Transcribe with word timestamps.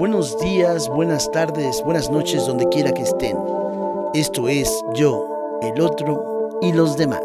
Buenos 0.00 0.38
días, 0.38 0.88
buenas 0.88 1.30
tardes, 1.30 1.82
buenas 1.84 2.10
noches, 2.10 2.46
donde 2.46 2.66
quiera 2.70 2.90
que 2.90 3.02
estén. 3.02 3.36
Esto 4.14 4.48
es 4.48 4.82
yo, 4.94 5.58
el 5.60 5.78
otro 5.78 6.58
y 6.62 6.72
los 6.72 6.96
demás. 6.96 7.20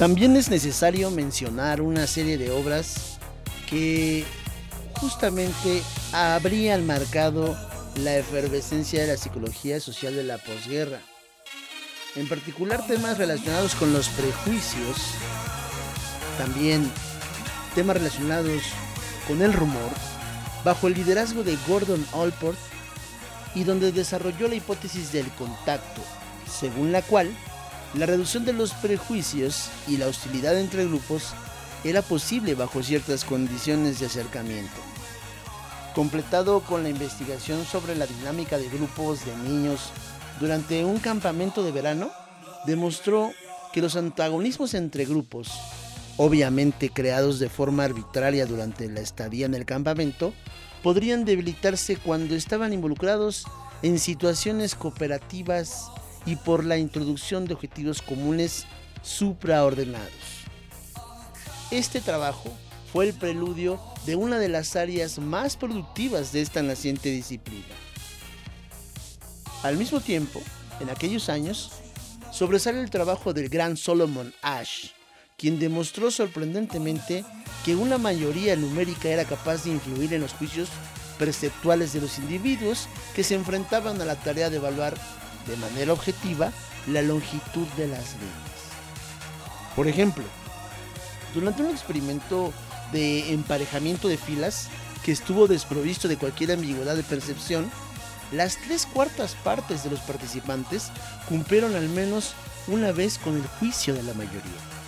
También 0.00 0.34
es 0.34 0.48
necesario 0.48 1.10
mencionar 1.10 1.82
una 1.82 2.06
serie 2.06 2.38
de 2.38 2.50
obras 2.50 3.18
que 3.68 4.24
justamente 4.94 5.82
habrían 6.10 6.86
marcado 6.86 7.54
la 7.96 8.16
efervescencia 8.16 9.02
de 9.02 9.08
la 9.08 9.18
psicología 9.18 9.78
social 9.78 10.16
de 10.16 10.24
la 10.24 10.38
posguerra. 10.38 11.00
En 12.16 12.26
particular 12.30 12.86
temas 12.86 13.18
relacionados 13.18 13.74
con 13.74 13.92
los 13.92 14.08
prejuicios, 14.08 14.96
también 16.38 16.90
temas 17.74 17.98
relacionados 17.98 18.62
con 19.28 19.42
el 19.42 19.52
rumor, 19.52 19.90
bajo 20.64 20.86
el 20.86 20.94
liderazgo 20.94 21.44
de 21.44 21.58
Gordon 21.68 22.06
Allport 22.14 22.58
y 23.54 23.64
donde 23.64 23.92
desarrolló 23.92 24.48
la 24.48 24.54
hipótesis 24.54 25.12
del 25.12 25.28
contacto, 25.32 26.00
según 26.50 26.90
la 26.90 27.02
cual 27.02 27.30
la 27.94 28.06
reducción 28.06 28.44
de 28.44 28.52
los 28.52 28.72
prejuicios 28.74 29.68
y 29.88 29.96
la 29.96 30.06
hostilidad 30.06 30.58
entre 30.58 30.84
grupos 30.86 31.34
era 31.82 32.02
posible 32.02 32.54
bajo 32.54 32.82
ciertas 32.82 33.24
condiciones 33.24 33.98
de 33.98 34.06
acercamiento. 34.06 34.80
Completado 35.94 36.60
con 36.60 36.84
la 36.84 36.88
investigación 36.88 37.64
sobre 37.64 37.96
la 37.96 38.06
dinámica 38.06 38.58
de 38.58 38.68
grupos 38.68 39.24
de 39.24 39.36
niños 39.36 39.90
durante 40.38 40.84
un 40.84 40.98
campamento 40.98 41.64
de 41.64 41.72
verano, 41.72 42.10
demostró 42.64 43.32
que 43.72 43.80
los 43.80 43.96
antagonismos 43.96 44.74
entre 44.74 45.04
grupos, 45.04 45.50
obviamente 46.16 46.90
creados 46.90 47.38
de 47.38 47.48
forma 47.48 47.84
arbitraria 47.84 48.46
durante 48.46 48.88
la 48.88 49.00
estadía 49.00 49.46
en 49.46 49.54
el 49.54 49.64
campamento, 49.64 50.32
podrían 50.82 51.24
debilitarse 51.24 51.96
cuando 51.96 52.36
estaban 52.36 52.72
involucrados 52.72 53.46
en 53.82 53.98
situaciones 53.98 54.74
cooperativas 54.74 55.90
y 56.26 56.36
por 56.36 56.64
la 56.64 56.78
introducción 56.78 57.44
de 57.46 57.54
objetivos 57.54 58.02
comunes 58.02 58.66
supraordenados. 59.02 60.10
Este 61.70 62.00
trabajo 62.00 62.50
fue 62.92 63.08
el 63.08 63.14
preludio 63.14 63.80
de 64.06 64.16
una 64.16 64.38
de 64.38 64.48
las 64.48 64.76
áreas 64.76 65.18
más 65.18 65.56
productivas 65.56 66.32
de 66.32 66.40
esta 66.40 66.62
naciente 66.62 67.10
disciplina. 67.10 67.74
Al 69.62 69.76
mismo 69.76 70.00
tiempo, 70.00 70.40
en 70.80 70.90
aquellos 70.90 71.28
años, 71.28 71.70
sobresale 72.32 72.80
el 72.80 72.90
trabajo 72.90 73.32
del 73.32 73.48
gran 73.48 73.76
Solomon 73.76 74.32
Ash, 74.42 74.88
quien 75.36 75.58
demostró 75.58 76.10
sorprendentemente 76.10 77.24
que 77.64 77.76
una 77.76 77.98
mayoría 77.98 78.56
numérica 78.56 79.08
era 79.08 79.24
capaz 79.24 79.64
de 79.64 79.70
influir 79.70 80.14
en 80.14 80.22
los 80.22 80.32
juicios 80.32 80.68
perceptuales 81.18 81.92
de 81.92 82.00
los 82.00 82.18
individuos 82.18 82.88
que 83.14 83.22
se 83.22 83.34
enfrentaban 83.34 84.00
a 84.00 84.06
la 84.06 84.16
tarea 84.16 84.48
de 84.48 84.56
evaluar 84.56 84.94
de 85.46 85.56
manera 85.56 85.92
objetiva 85.92 86.52
la 86.86 87.02
longitud 87.02 87.66
de 87.76 87.88
las 87.88 88.14
líneas. 88.14 88.60
Por 89.76 89.88
ejemplo, 89.88 90.24
durante 91.34 91.62
un 91.62 91.70
experimento 91.70 92.52
de 92.92 93.32
emparejamiento 93.32 94.08
de 94.08 94.16
filas 94.16 94.68
que 95.04 95.12
estuvo 95.12 95.46
desprovisto 95.46 96.08
de 96.08 96.16
cualquier 96.16 96.52
ambigüedad 96.52 96.96
de 96.96 97.02
percepción, 97.02 97.70
las 98.32 98.56
tres 98.58 98.86
cuartas 98.86 99.34
partes 99.44 99.84
de 99.84 99.90
los 99.90 100.00
participantes 100.00 100.90
cumplieron 101.28 101.74
al 101.74 101.88
menos 101.88 102.34
una 102.68 102.92
vez 102.92 103.18
con 103.18 103.36
el 103.36 103.46
juicio 103.58 103.94
de 103.94 104.02
la 104.02 104.14
mayoría. 104.14 104.79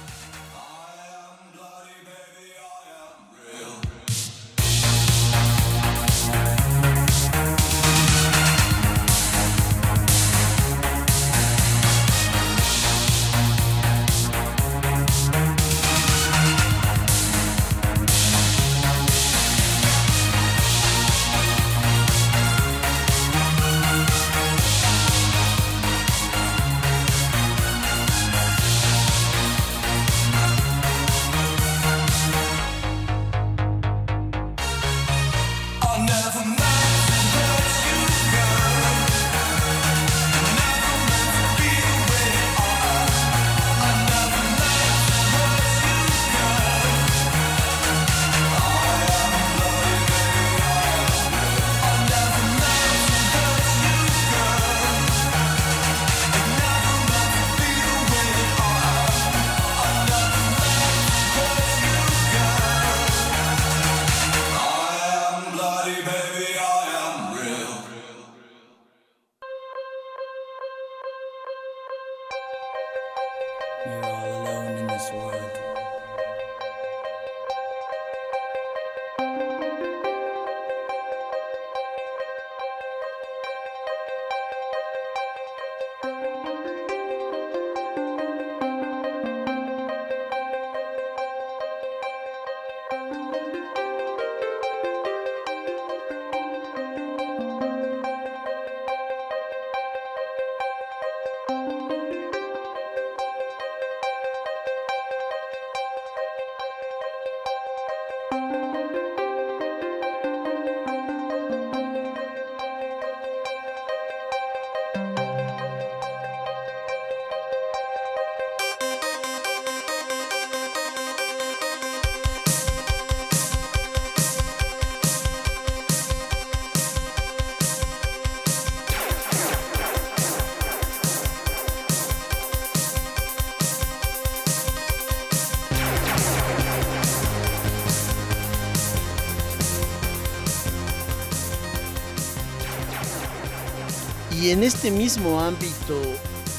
En 144.62 144.68
este 144.68 144.92
mismo 144.92 145.40
ámbito 145.40 146.00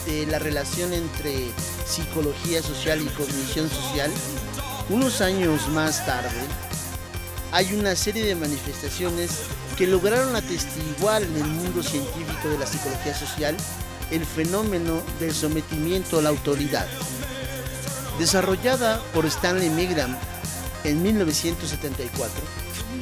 de 0.06 0.26
la 0.26 0.38
relación 0.38 0.92
entre 0.92 1.48
psicología 1.86 2.62
social 2.62 3.02
y 3.02 3.06
cognición 3.06 3.70
social, 3.70 4.12
unos 4.90 5.22
años 5.22 5.70
más 5.70 6.06
tarde, 6.06 6.42
hay 7.54 7.74
una 7.74 7.96
serie 7.96 8.26
de 8.26 8.36
manifestaciones 8.36 9.44
que 9.78 9.88
lograron 9.88 10.36
atestiguar 10.36 11.24
en 11.24 11.34
el 11.34 11.46
mundo 11.46 11.82
científico 11.82 12.50
de 12.50 12.58
la 12.58 12.68
psicología 12.68 13.16
social 13.16 13.56
el 14.12 14.26
fenómeno 14.26 15.02
del 15.22 15.34
sometimiento 15.34 16.20
a 16.20 16.24
la 16.24 16.30
autoridad. 16.30 16.88
Desarrollada 18.20 19.02
por 19.14 19.26
Stanley 19.28 19.70
Milgram 19.70 20.14
en 20.84 21.02
1974, 21.02 22.44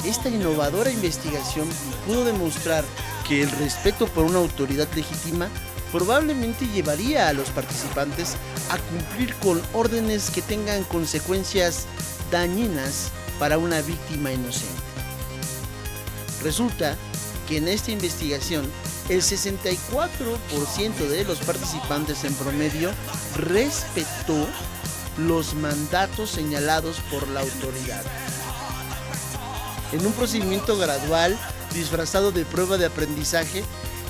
esta 0.06 0.30
innovadora 0.30 0.92
investigación 0.92 1.68
pudo 2.06 2.24
demostrar 2.24 2.86
que 3.32 3.44
el 3.44 3.52
respeto 3.52 4.08
por 4.08 4.26
una 4.26 4.40
autoridad 4.40 4.90
legítima 4.94 5.48
probablemente 5.90 6.68
llevaría 6.68 7.30
a 7.30 7.34
los 7.34 7.50
participantes 7.52 8.36
a 8.70 8.78
cumplir 8.78 9.34
con 9.36 9.62
órdenes 9.72 10.30
que 10.32 10.42
tengan 10.42 10.84
consecuencias 10.84 11.86
dañinas 12.30 13.10
para 13.40 13.58
una 13.58 13.80
víctima 13.84 14.34
inocente. 14.34 14.82
Resulta 16.44 16.98
que 17.48 17.56
en 17.56 17.70
esta 17.70 17.92
investigación 17.92 18.70
el 19.08 19.22
64% 19.22 21.08
de 21.08 21.24
los 21.24 21.40
participantes 21.40 22.26
en 22.26 22.34
promedio 22.34 22.92
respetó 23.38 24.46
los 25.18 25.54
mandatos 25.54 26.32
señalados 26.32 26.98
por 27.10 27.26
la 27.30 27.40
autoridad. 27.40 28.04
En 29.94 30.06
un 30.06 30.12
procedimiento 30.12 30.78
gradual 30.78 31.38
disfrazado 31.74 32.32
de 32.32 32.46
prueba 32.46 32.78
de 32.78 32.86
aprendizaje 32.86 33.64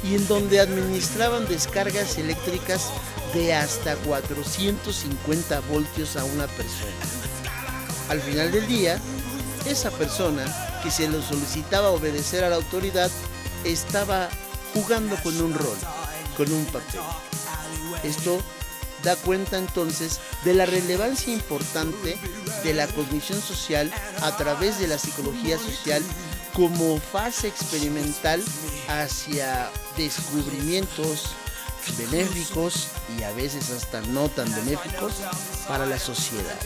y 0.04 0.16
en 0.16 0.28
donde 0.28 0.60
administraban 0.60 1.48
descargas 1.48 2.18
eléctricas 2.18 2.90
de 3.34 3.54
hasta 3.54 3.96
450 3.98 5.60
voltios 5.62 6.16
a 6.16 6.24
una 6.24 6.48
persona. 6.48 6.92
Al 8.10 8.20
final 8.22 8.52
del 8.52 8.68
día, 8.68 9.00
esa 9.66 9.92
persona 9.92 10.44
que 10.84 10.92
se 10.92 11.08
le 11.08 11.22
solicitaba 11.22 11.92
obedecer 11.92 12.44
a 12.44 12.50
la 12.50 12.56
autoridad 12.56 13.12
estaba 13.64 14.30
jugando 14.74 15.16
con 15.18 15.40
un 15.40 15.54
rol, 15.54 15.78
con 16.36 16.52
un 16.52 16.66
papel. 16.66 17.02
Esto 18.04 18.42
da 19.04 19.16
cuenta 19.16 19.58
entonces 19.58 20.20
de 20.44 20.54
la 20.54 20.66
relevancia 20.66 21.34
importante 21.34 22.18
de 22.64 22.74
la 22.74 22.88
cognición 22.88 23.42
social 23.42 23.92
a 24.22 24.36
través 24.38 24.80
de 24.80 24.88
la 24.88 24.98
psicología 24.98 25.58
social 25.58 26.04
como 26.54 27.00
fase 27.00 27.48
experimental 27.48 28.44
hacia 28.88 29.70
descubrimientos 29.98 31.36
benéficos 31.98 32.90
y 33.18 33.24
a 33.24 33.32
veces 33.32 33.72
hasta 33.72 34.02
no 34.02 34.30
tan 34.30 34.54
benéficos 34.56 35.14
para 35.68 35.86
la 35.86 35.98
sociedad. 35.98 36.58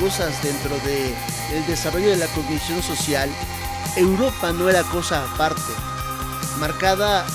Cosas 0.00 0.42
dentro 0.42 0.76
del 0.78 1.14
el 1.52 1.66
desarrollo 1.66 2.08
de 2.08 2.16
la 2.16 2.26
cognición 2.28 2.82
social, 2.82 3.28
Europa 3.96 4.50
no 4.50 4.68
era 4.68 4.82
cosa 4.84 5.24
aparte, 5.24 5.72
marcada 6.58 7.26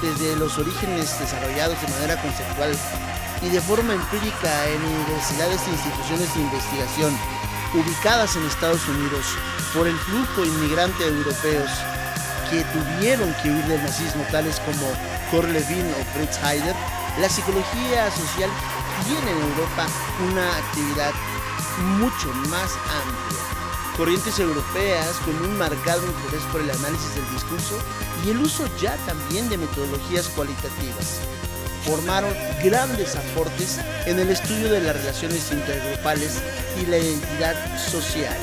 desde 0.00 0.34
los 0.36 0.58
orígenes 0.58 1.16
desarrollados 1.20 1.80
de 1.80 1.88
manera 1.88 2.20
conceptual 2.20 2.76
y 3.40 3.48
de 3.50 3.60
forma 3.60 3.94
empírica 3.94 4.66
en 4.66 4.82
universidades 4.82 5.60
e 5.66 5.70
instituciones 5.70 6.34
de 6.34 6.40
investigación 6.40 7.16
ubicadas 7.72 8.34
en 8.34 8.46
Estados 8.46 8.86
Unidos 8.88 9.24
por 9.72 9.86
el 9.86 9.96
flujo 9.96 10.44
inmigrante 10.44 11.04
de 11.04 11.16
europeos 11.18 11.70
que 12.50 12.64
tuvieron 12.64 13.32
que 13.42 13.50
huir 13.50 13.64
del 13.66 13.82
nazismo, 13.82 14.24
tales 14.32 14.60
como 14.60 14.90
Kurt 15.30 15.48
Lewin 15.48 15.86
o 15.86 16.18
Fritz 16.18 16.36
Heider, 16.42 16.74
la 17.20 17.28
psicología 17.28 18.10
social 18.10 18.50
tiene 19.06 19.30
en 19.30 19.50
Europa 19.50 19.86
una 20.30 20.56
actividad 20.56 21.12
mucho 21.82 22.28
más 22.48 22.72
amplia. 22.72 23.62
Corrientes 23.96 24.38
europeas 24.38 25.16
con 25.24 25.34
un 25.48 25.58
marcado 25.58 26.06
interés 26.06 26.42
por 26.50 26.60
el 26.60 26.70
análisis 26.70 27.14
del 27.14 27.30
discurso 27.30 27.78
y 28.24 28.30
el 28.30 28.38
uso 28.38 28.66
ya 28.80 28.96
también 29.06 29.48
de 29.48 29.58
metodologías 29.58 30.28
cualitativas. 30.28 31.20
Formaron 31.84 32.32
grandes 32.64 33.16
aportes 33.16 33.78
en 34.06 34.18
el 34.18 34.30
estudio 34.30 34.70
de 34.70 34.80
las 34.80 34.96
relaciones 34.96 35.50
intergrupales 35.52 36.40
y 36.80 36.86
la 36.86 36.98
identidad 36.98 37.78
social. 37.78 38.36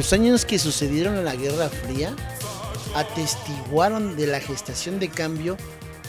Los 0.00 0.14
años 0.14 0.46
que 0.46 0.58
sucedieron 0.58 1.18
a 1.18 1.20
la 1.20 1.36
Guerra 1.36 1.68
Fría 1.68 2.16
atestiguaron 2.94 4.16
de 4.16 4.26
la 4.28 4.40
gestación 4.40 4.98
de 4.98 5.10
cambio 5.10 5.58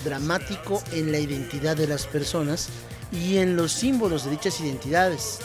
dramático 0.05 0.81
en 0.93 1.11
la 1.11 1.19
identidad 1.19 1.75
de 1.75 1.87
las 1.87 2.07
personas 2.07 2.69
y 3.11 3.35
en 3.35 3.57
los 3.57 3.73
símbolos 3.73 4.23
de 4.23 4.31
dichas 4.31 4.61
identidades. 4.61 5.39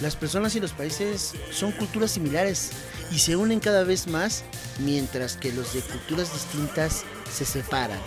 Las 0.00 0.14
personas 0.14 0.54
y 0.54 0.60
los 0.60 0.70
países 0.70 1.32
son 1.50 1.72
culturas 1.72 2.12
similares 2.12 2.70
y 3.10 3.18
se 3.18 3.34
unen 3.34 3.58
cada 3.58 3.82
vez 3.82 4.06
más 4.06 4.44
mientras 4.78 5.36
que 5.36 5.50
los 5.50 5.74
de 5.74 5.80
culturas 5.80 6.32
distintas 6.32 7.02
se 7.28 7.44
separan. 7.44 7.98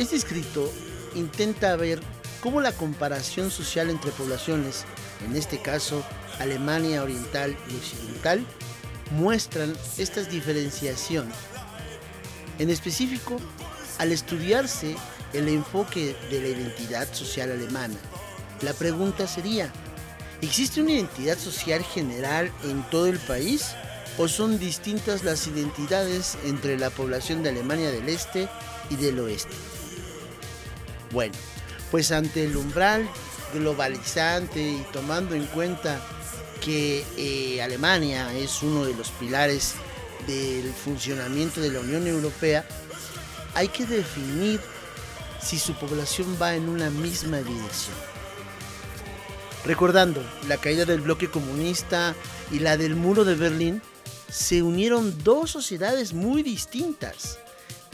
Este 0.00 0.16
escrito 0.16 0.72
intenta 1.14 1.76
ver 1.76 2.00
cómo 2.42 2.60
la 2.60 2.72
comparación 2.72 3.50
social 3.50 3.88
entre 3.88 4.10
poblaciones, 4.10 4.84
en 5.24 5.36
este 5.36 5.62
caso 5.62 6.04
Alemania 6.40 7.02
Oriental 7.02 7.56
y 7.70 7.76
Occidental, 7.76 8.44
muestran 9.12 9.72
esta 9.96 10.22
diferenciación. 10.24 11.30
En 12.58 12.68
específico, 12.68 13.36
al 13.98 14.10
estudiarse 14.10 14.96
el 15.32 15.48
enfoque 15.48 16.16
de 16.30 16.40
la 16.40 16.48
identidad 16.48 17.12
social 17.14 17.52
alemana, 17.52 17.94
la 18.60 18.72
pregunta 18.72 19.26
sería, 19.28 19.72
¿existe 20.40 20.82
una 20.82 20.92
identidad 20.92 21.38
social 21.38 21.84
general 21.84 22.50
en 22.64 22.82
todo 22.90 23.06
el 23.06 23.18
país 23.20 23.74
o 24.18 24.26
son 24.26 24.58
distintas 24.58 25.22
las 25.22 25.46
identidades 25.46 26.36
entre 26.44 26.76
la 26.76 26.90
población 26.90 27.42
de 27.42 27.50
Alemania 27.50 27.90
del 27.92 28.08
Este 28.08 28.48
y 28.90 28.96
del 28.96 29.20
Oeste? 29.20 29.54
Bueno, 31.12 31.34
pues 31.92 32.10
ante 32.10 32.46
el 32.46 32.56
umbral 32.56 33.06
globalizante 33.52 34.62
y 34.62 34.82
tomando 34.94 35.34
en 35.34 35.44
cuenta 35.46 36.00
que 36.64 37.04
eh, 37.18 37.60
Alemania 37.60 38.32
es 38.32 38.62
uno 38.62 38.86
de 38.86 38.94
los 38.94 39.10
pilares 39.10 39.74
del 40.26 40.72
funcionamiento 40.72 41.60
de 41.60 41.70
la 41.70 41.80
Unión 41.80 42.06
Europea, 42.06 42.64
hay 43.54 43.68
que 43.68 43.84
definir 43.84 44.58
si 45.42 45.58
su 45.58 45.74
población 45.74 46.38
va 46.40 46.54
en 46.54 46.70
una 46.70 46.88
misma 46.88 47.38
dirección. 47.38 47.96
Recordando 49.66 50.24
la 50.48 50.56
caída 50.56 50.86
del 50.86 51.02
bloque 51.02 51.30
comunista 51.30 52.14
y 52.50 52.60
la 52.60 52.78
del 52.78 52.96
muro 52.96 53.24
de 53.24 53.34
Berlín, 53.34 53.82
se 54.30 54.62
unieron 54.62 55.22
dos 55.22 55.50
sociedades 55.50 56.14
muy 56.14 56.42
distintas 56.42 57.38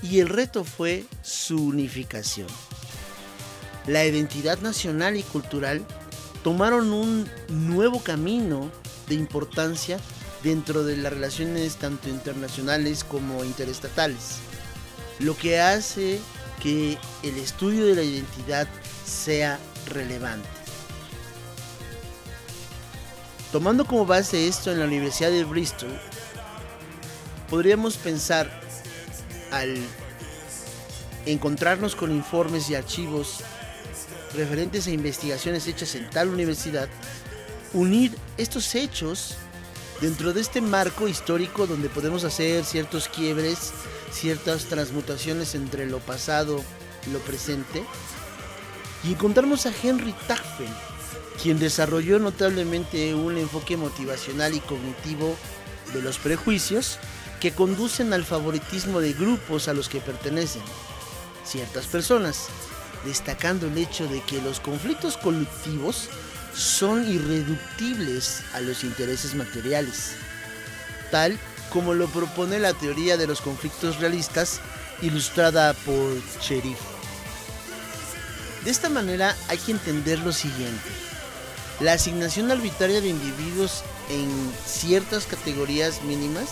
y 0.03 0.21
el 0.21 0.29
reto 0.29 0.63
fue 0.63 1.05
su 1.23 1.65
unificación. 1.65 2.47
La 3.89 4.05
identidad 4.05 4.59
nacional 4.59 5.17
y 5.17 5.23
cultural 5.23 5.83
tomaron 6.45 6.93
un 6.93 7.27
nuevo 7.49 8.01
camino 8.03 8.71
de 9.07 9.15
importancia 9.15 9.99
dentro 10.43 10.85
de 10.85 10.99
las 10.99 11.11
relaciones 11.11 11.77
tanto 11.77 12.11
internacionales 12.11 13.03
como 13.03 13.43
interestatales, 13.45 14.41
lo 15.21 15.35
que 15.39 15.59
hace 15.59 16.21
que 16.63 16.99
el 17.23 17.39
estudio 17.39 17.87
de 17.87 17.95
la 17.95 18.03
identidad 18.03 18.69
sea 19.07 19.59
relevante. 19.87 20.47
Tomando 23.53 23.87
como 23.87 24.05
base 24.05 24.49
esto 24.49 24.71
en 24.71 24.81
la 24.81 24.85
Universidad 24.85 25.31
de 25.31 25.45
Bristol, 25.45 25.99
podríamos 27.49 27.97
pensar 27.97 28.51
al 29.51 29.79
encontrarnos 31.25 31.97
con 31.97 32.13
informes 32.13 32.69
y 32.69 32.75
archivos 32.75 33.43
referentes 34.35 34.87
a 34.87 34.91
investigaciones 34.91 35.67
hechas 35.67 35.95
en 35.95 36.09
tal 36.11 36.29
universidad, 36.29 36.89
unir 37.73 38.13
estos 38.37 38.75
hechos 38.75 39.37
dentro 40.01 40.33
de 40.33 40.41
este 40.41 40.61
marco 40.61 41.09
histórico 41.09 41.67
donde 41.67 41.89
podemos 41.89 42.25
hacer 42.25 42.65
ciertos 42.65 43.09
quiebres, 43.09 43.73
ciertas 44.13 44.65
transmutaciones 44.65 45.55
entre 45.55 45.87
lo 45.87 45.99
pasado 45.99 46.63
y 47.07 47.11
lo 47.11 47.19
presente, 47.21 47.83
y 49.05 49.13
encontrarnos 49.13 49.67
a 49.67 49.73
Henry 49.83 50.15
Tagfel, 50.27 50.69
quien 51.43 51.59
desarrolló 51.59 52.19
notablemente 52.19 53.15
un 53.15 53.39
enfoque 53.39 53.77
motivacional 53.77 54.55
y 54.55 54.61
cognitivo 54.61 55.37
de 55.93 56.03
los 56.03 56.19
prejuicios 56.19 56.99
que 57.41 57.53
conducen 57.53 58.13
al 58.13 58.25
favoritismo 58.25 59.01
de 59.01 59.13
grupos 59.13 59.69
a 59.69 59.75
los 59.75 59.89
que 59.89 60.01
pertenecen 60.01 60.63
ciertas 61.45 61.87
personas, 61.87 62.49
destacando 63.05 63.67
el 63.67 63.79
hecho 63.79 64.07
de 64.09 64.21
que 64.23 64.41
los 64.43 64.61
conflictos 64.61 65.17
colectivos 65.17 66.09
son 66.55 67.09
irreductibles 67.09 68.43
a 68.55 68.61
los 68.61 68.85
intereses 68.85 69.35
materiales, 69.35 70.13
tal 71.11 71.39
como 71.71 71.95
lo 71.95 72.09
propone 72.09 72.59
la 72.59 72.73
teoría 72.75 73.17
de 73.17 73.27
los 73.27 73.41
conflictos 73.41 73.99
realistas 74.01 74.61
ilustrada 75.03 75.75
por 75.75 76.17
Cherif. 76.41 76.79
De 78.65 78.71
esta 78.71 78.89
manera 78.89 79.37
hay 79.49 79.59
que 79.59 79.73
entender 79.73 80.19
lo 80.21 80.33
siguiente. 80.33 80.89
La 81.81 81.93
asignación 81.93 82.51
arbitraria 82.51 83.01
de 83.01 83.09
individuos 83.09 83.85
en 84.11 84.29
ciertas 84.67 85.27
categorías 85.27 86.03
mínimas 86.03 86.49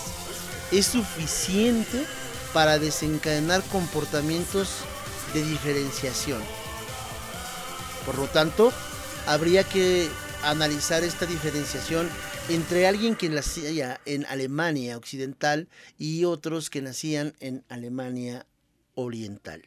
es 0.71 0.85
suficiente 0.85 2.05
para 2.53 2.79
desencadenar 2.79 3.61
comportamientos 3.63 4.69
de 5.33 5.43
diferenciación. 5.43 6.41
Por 8.05 8.17
lo 8.17 8.27
tanto, 8.27 8.71
habría 9.25 9.63
que 9.63 10.09
analizar 10.43 11.03
esta 11.03 11.25
diferenciación 11.25 12.09
entre 12.49 12.87
alguien 12.87 13.15
que 13.15 13.29
nacía 13.29 13.99
en 14.05 14.25
Alemania 14.25 14.97
occidental 14.97 15.67
y 15.97 16.23
otros 16.23 16.69
que 16.69 16.81
nacían 16.81 17.33
en 17.39 17.65
Alemania 17.67 18.45
oriental. 18.95 19.63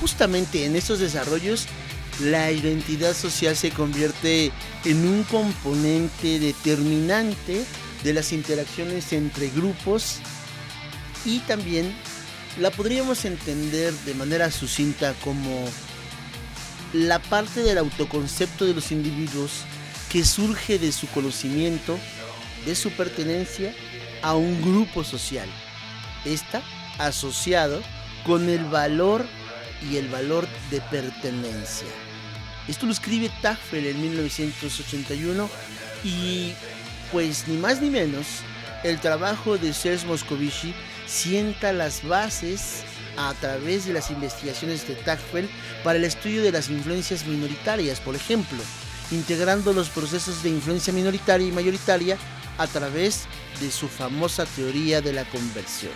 Justamente 0.00 0.66
en 0.66 0.76
estos 0.76 0.98
desarrollos, 0.98 1.66
la 2.20 2.52
identidad 2.52 3.14
social 3.14 3.56
se 3.56 3.70
convierte 3.70 4.52
en 4.84 5.06
un 5.08 5.24
componente 5.24 6.38
determinante 6.38 7.64
de 8.04 8.12
las 8.12 8.32
interacciones 8.32 9.14
entre 9.14 9.48
grupos 9.48 10.18
y 11.24 11.38
también 11.40 11.94
la 12.58 12.70
podríamos 12.70 13.24
entender 13.24 13.92
de 14.04 14.14
manera 14.14 14.50
sucinta 14.50 15.14
como 15.24 15.68
la 16.92 17.18
parte 17.20 17.62
del 17.62 17.78
autoconcepto 17.78 18.64
de 18.64 18.74
los 18.74 18.90
individuos 18.90 19.64
que 20.10 20.24
surge 20.24 20.78
de 20.78 20.90
su 20.90 21.06
conocimiento, 21.08 21.98
de 22.66 22.74
su 22.74 22.90
pertenencia 22.90 23.74
a 24.22 24.34
un 24.34 24.60
grupo 24.60 25.04
social. 25.04 25.48
Esta 26.24 26.62
asociado 26.98 27.80
con 28.26 28.48
el 28.48 28.64
valor 28.64 29.24
y 29.90 29.96
el 29.96 30.08
valor 30.08 30.46
de 30.70 30.80
pertenencia. 30.82 31.88
Esto 32.68 32.86
lo 32.86 32.92
escribe 32.92 33.30
Tagfel 33.40 33.86
en 33.86 34.00
1981 34.02 35.48
y 36.04 36.52
pues 37.10 37.48
ni 37.48 37.56
más 37.56 37.80
ni 37.80 37.90
menos 37.90 38.26
el 38.84 39.00
trabajo 39.00 39.58
de 39.58 39.72
Serge 39.72 40.06
Moscovici 40.06 40.74
sienta 41.10 41.72
las 41.72 42.06
bases 42.06 42.84
a 43.16 43.34
través 43.34 43.86
de 43.86 43.92
las 43.92 44.10
investigaciones 44.10 44.86
de 44.86 44.94
Tagfel 44.94 45.50
para 45.82 45.98
el 45.98 46.04
estudio 46.04 46.42
de 46.42 46.52
las 46.52 46.70
influencias 46.70 47.26
minoritarias, 47.26 48.00
por 48.00 48.14
ejemplo, 48.14 48.58
integrando 49.10 49.72
los 49.72 49.88
procesos 49.88 50.42
de 50.42 50.50
influencia 50.50 50.92
minoritaria 50.92 51.48
y 51.48 51.52
mayoritaria 51.52 52.16
a 52.58 52.66
través 52.68 53.24
de 53.60 53.70
su 53.70 53.88
famosa 53.88 54.46
teoría 54.46 55.00
de 55.00 55.12
la 55.12 55.24
conversión. 55.24 55.92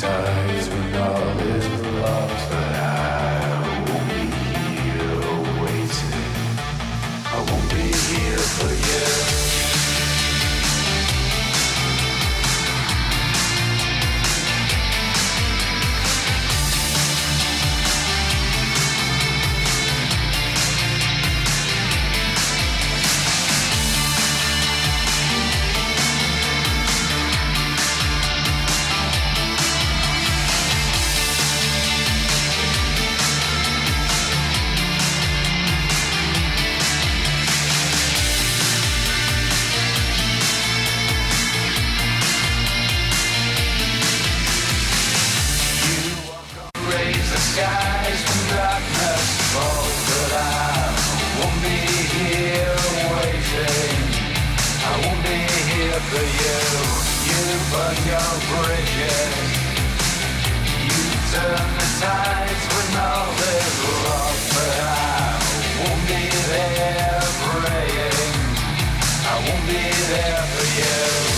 ties 0.00 0.68
when 0.70 0.94
all 0.96 1.59
burn 57.68 57.98
your 58.08 58.32
bridges. 58.48 59.34
You 60.86 61.02
turn 61.32 61.68
the 61.78 61.88
tides 62.00 62.64
when 62.74 62.92
all 63.04 63.30
is 63.54 63.76
lost, 64.04 64.44
but 64.54 64.76
I 64.80 65.38
won't 65.80 66.02
be 66.08 66.22
there 66.50 67.22
praying. 67.46 68.34
I 69.32 69.36
won't 69.46 69.64
be 69.66 69.82
there 70.12 70.42
for 70.52 70.66
you. 70.80 71.29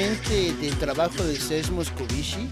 Y 0.00 0.02
justamente 0.02 0.66
del 0.66 0.78
trabajo 0.78 1.22
de 1.22 1.38
Serge 1.38 1.70
Moscovici 1.72 2.48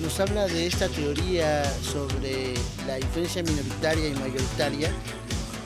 nos 0.00 0.18
habla 0.18 0.46
de 0.46 0.66
esta 0.66 0.88
teoría 0.88 1.62
sobre 1.82 2.54
la 2.86 2.98
influencia 2.98 3.42
minoritaria 3.42 4.08
y 4.08 4.14
mayoritaria 4.14 4.90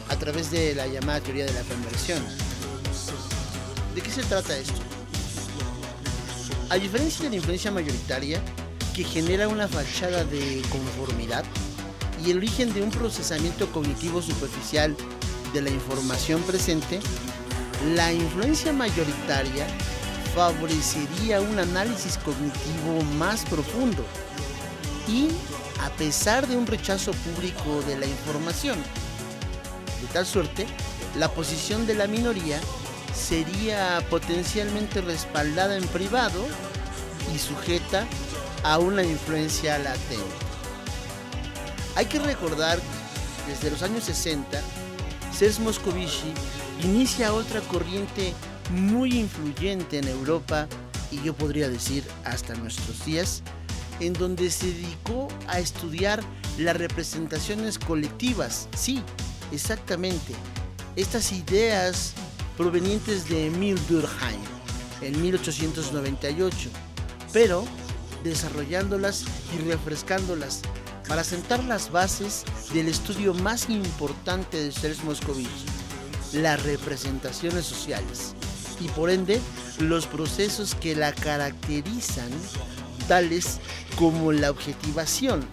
a 0.08 0.16
través 0.16 0.50
de 0.50 0.74
la 0.74 0.88
llamada 0.88 1.20
teoría 1.20 1.46
de 1.46 1.52
la 1.52 1.62
conversión. 1.62 2.18
¿De 3.94 4.00
qué 4.00 4.10
se 4.10 4.24
trata 4.24 4.58
esto? 4.58 4.80
A 6.70 6.74
diferencia 6.76 7.24
de 7.26 7.30
la 7.30 7.36
influencia 7.36 7.70
mayoritaria, 7.70 8.40
que 8.92 9.04
genera 9.04 9.46
una 9.46 9.68
fachada 9.68 10.24
de 10.24 10.62
conformidad 10.68 11.44
y 12.26 12.32
el 12.32 12.38
origen 12.38 12.74
de 12.74 12.82
un 12.82 12.90
procesamiento 12.90 13.70
cognitivo 13.70 14.20
superficial 14.20 14.96
de 15.52 15.62
la 15.62 15.70
información 15.70 16.42
presente, 16.42 16.98
la 17.94 18.12
influencia 18.12 18.72
mayoritaria 18.72 19.64
favorecería 20.34 21.40
un 21.40 21.58
análisis 21.58 22.18
cognitivo 22.18 23.02
más 23.16 23.44
profundo 23.44 24.04
y 25.06 25.28
a 25.80 25.90
pesar 25.90 26.46
de 26.48 26.56
un 26.56 26.66
rechazo 26.66 27.12
público 27.12 27.82
de 27.82 27.98
la 27.98 28.06
información. 28.06 28.78
De 30.00 30.06
tal 30.12 30.26
suerte, 30.26 30.66
la 31.16 31.28
posición 31.30 31.86
de 31.86 31.94
la 31.94 32.06
minoría 32.06 32.60
sería 33.14 34.04
potencialmente 34.10 35.00
respaldada 35.00 35.76
en 35.76 35.86
privado 35.88 36.44
y 37.34 37.38
sujeta 37.38 38.06
a 38.64 38.78
una 38.78 39.04
influencia 39.04 39.78
latente. 39.78 40.24
Hay 41.94 42.06
que 42.06 42.18
recordar, 42.18 42.80
desde 43.46 43.70
los 43.70 43.82
años 43.82 44.04
60, 44.04 44.60
Serge 45.32 45.62
Moscovici 45.62 46.32
inicia 46.82 47.32
otra 47.32 47.60
corriente 47.60 48.34
muy 48.70 49.18
influyente 49.18 49.98
en 49.98 50.08
Europa 50.08 50.66
y 51.10 51.22
yo 51.22 51.34
podría 51.34 51.68
decir 51.68 52.04
hasta 52.24 52.54
nuestros 52.54 53.04
días, 53.04 53.42
en 54.00 54.12
donde 54.14 54.50
se 54.50 54.66
dedicó 54.66 55.28
a 55.46 55.58
estudiar 55.58 56.22
las 56.58 56.76
representaciones 56.76 57.78
colectivas. 57.78 58.68
Sí, 58.76 59.02
exactamente. 59.52 60.34
Estas 60.96 61.32
ideas 61.32 62.12
provenientes 62.56 63.28
de 63.28 63.46
Emile 63.46 63.80
Durkheim 63.88 64.40
en 65.00 65.20
1898, 65.20 66.70
pero 67.32 67.64
desarrollándolas 68.22 69.24
y 69.54 69.68
refrescándolas 69.68 70.62
para 71.08 71.22
sentar 71.22 71.62
las 71.64 71.90
bases 71.90 72.44
del 72.72 72.88
estudio 72.88 73.34
más 73.34 73.68
importante 73.68 74.56
de 74.56 74.72
Serge 74.72 75.04
Moscovich, 75.04 75.48
las 76.32 76.62
representaciones 76.62 77.66
sociales 77.66 78.34
y 78.80 78.88
por 78.88 79.10
ende 79.10 79.40
los 79.78 80.06
procesos 80.06 80.74
que 80.74 80.94
la 80.94 81.12
caracterizan, 81.12 82.30
tales 83.08 83.58
como 83.96 84.32
la 84.32 84.50
objetivación. 84.50 85.44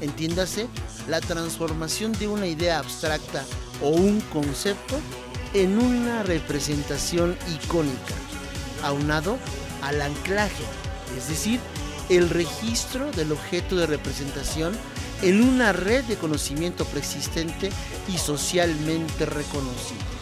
Entiéndase, 0.00 0.68
la 1.08 1.20
transformación 1.20 2.12
de 2.12 2.28
una 2.28 2.46
idea 2.46 2.78
abstracta 2.78 3.44
o 3.82 3.88
un 3.88 4.20
concepto 4.20 4.96
en 5.54 5.78
una 5.78 6.22
representación 6.22 7.36
icónica, 7.54 8.14
aunado 8.82 9.38
al 9.82 10.02
anclaje, 10.02 10.64
es 11.16 11.28
decir, 11.28 11.58
el 12.10 12.30
registro 12.30 13.10
del 13.12 13.32
objeto 13.32 13.76
de 13.76 13.86
representación 13.86 14.72
en 15.22 15.42
una 15.42 15.72
red 15.72 16.04
de 16.04 16.16
conocimiento 16.16 16.84
preexistente 16.84 17.70
y 18.08 18.18
socialmente 18.18 19.26
reconocido. 19.26 20.17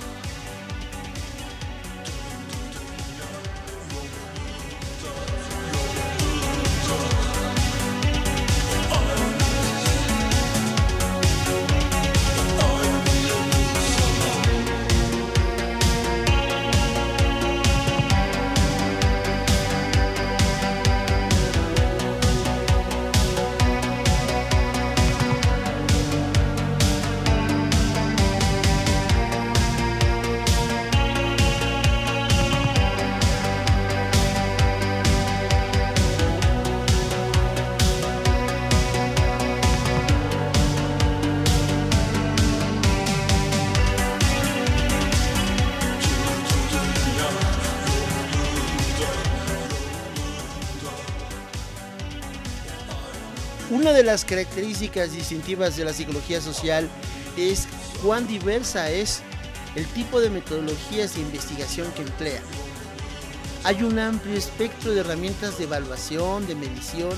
Las 54.06 54.24
características 54.24 55.12
distintivas 55.12 55.76
de 55.76 55.84
la 55.84 55.92
psicología 55.92 56.40
social 56.40 56.88
es 57.36 57.66
cuán 58.02 58.26
diversa 58.26 58.88
es 58.90 59.20
el 59.74 59.84
tipo 59.88 60.20
de 60.20 60.30
metodologías 60.30 61.16
de 61.16 61.22
investigación 61.22 61.90
que 61.92 62.02
emplea. 62.02 62.40
Hay 63.64 63.82
un 63.82 63.98
amplio 63.98 64.36
espectro 64.36 64.92
de 64.92 65.00
herramientas 65.00 65.58
de 65.58 65.64
evaluación, 65.64 66.46
de 66.46 66.54
medición, 66.54 67.14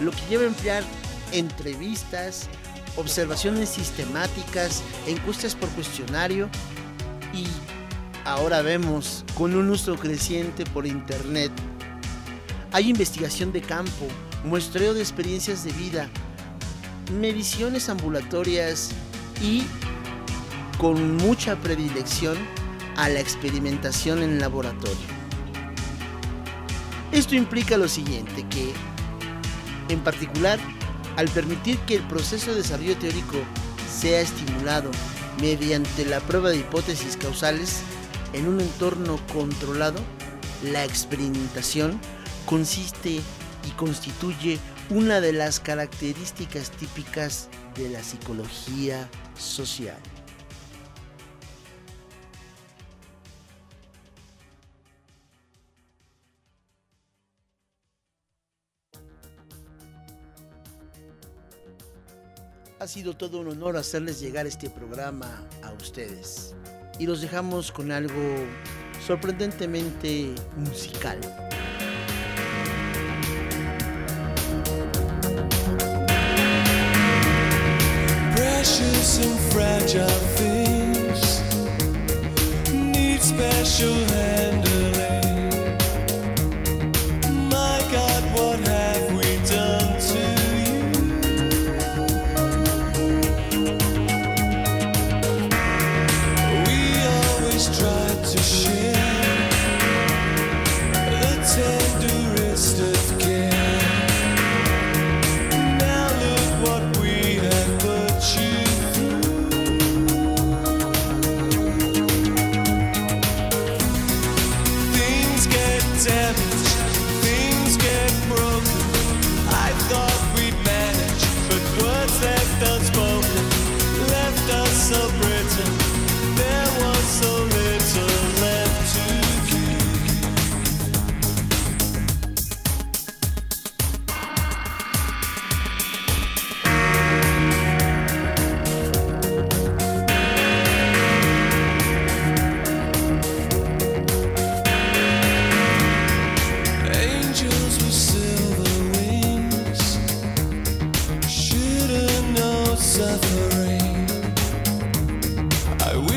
lo 0.00 0.10
que 0.10 0.22
lleva 0.30 0.44
a 0.44 0.46
emplear 0.46 0.82
entrevistas, 1.32 2.48
observaciones 2.96 3.68
sistemáticas, 3.68 4.82
encuestas 5.06 5.54
por 5.54 5.68
cuestionario 5.70 6.48
y 7.34 7.46
ahora 8.24 8.62
vemos 8.62 9.22
con 9.36 9.54
un 9.54 9.68
uso 9.68 9.96
creciente 9.96 10.64
por 10.64 10.86
internet. 10.86 11.52
Hay 12.72 12.88
investigación 12.88 13.52
de 13.52 13.60
campo, 13.60 14.08
muestreo 14.44 14.94
de 14.94 15.00
experiencias 15.00 15.64
de 15.64 15.72
vida, 15.72 16.08
mediciones 17.12 17.88
ambulatorias 17.88 18.90
y 19.42 19.64
con 20.78 21.16
mucha 21.16 21.56
predilección 21.56 22.36
a 22.96 23.08
la 23.08 23.20
experimentación 23.20 24.22
en 24.22 24.38
laboratorio. 24.38 25.16
Esto 27.12 27.34
implica 27.34 27.76
lo 27.76 27.88
siguiente, 27.88 28.46
que 28.48 28.72
en 29.88 30.00
particular, 30.00 30.58
al 31.16 31.28
permitir 31.28 31.78
que 31.80 31.96
el 31.96 32.02
proceso 32.02 32.50
de 32.50 32.58
desarrollo 32.58 32.96
teórico 32.96 33.38
sea 33.88 34.20
estimulado 34.20 34.90
mediante 35.40 36.04
la 36.04 36.20
prueba 36.20 36.50
de 36.50 36.58
hipótesis 36.58 37.16
causales 37.16 37.82
en 38.32 38.48
un 38.48 38.60
entorno 38.60 39.18
controlado, 39.32 40.00
la 40.62 40.84
experimentación 40.84 42.00
consiste 42.44 43.20
y 43.66 43.70
constituye 43.72 44.58
una 44.90 45.20
de 45.20 45.32
las 45.32 45.60
características 45.60 46.70
típicas 46.70 47.48
de 47.76 47.88
la 47.90 48.02
psicología 48.02 49.08
social. 49.36 49.98
Ha 62.78 62.86
sido 62.86 63.16
todo 63.16 63.40
un 63.40 63.48
honor 63.48 63.76
hacerles 63.76 64.20
llegar 64.20 64.46
este 64.46 64.70
programa 64.70 65.42
a 65.62 65.72
ustedes. 65.72 66.54
Y 66.98 67.06
los 67.06 67.20
dejamos 67.20 67.72
con 67.72 67.90
algo 67.90 68.14
sorprendentemente 69.04 70.34
musical. 70.56 71.45
some 79.16 79.38
fragile 79.50 80.06
things 80.36 81.40
need 82.70 83.22
special 83.22 83.94
help. 83.94 84.35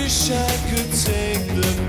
Wish 0.09 0.31
I 0.31 0.49
could 0.67 0.91
take 0.91 1.45
the 1.55 1.88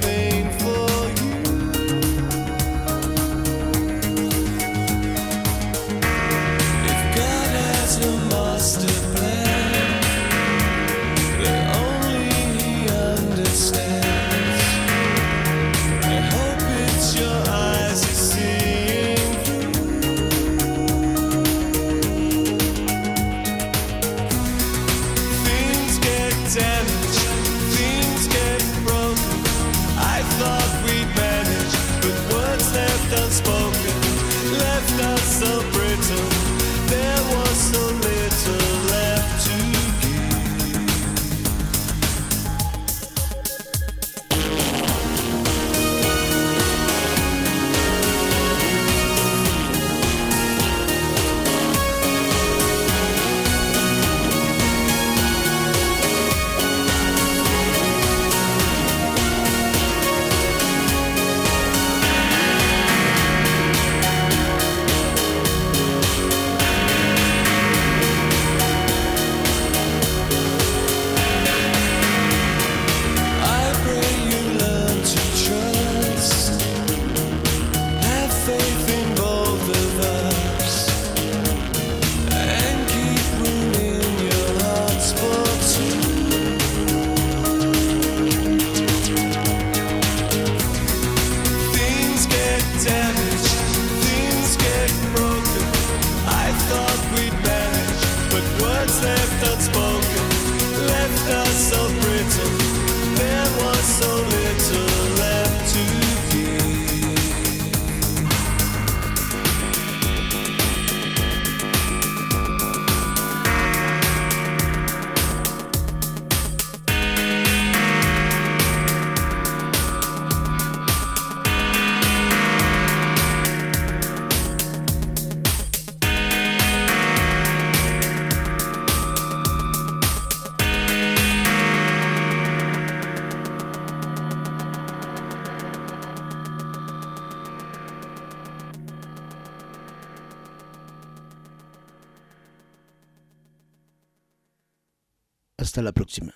Hasta 145.81 145.89
la 145.89 145.93
próxima. 145.93 146.35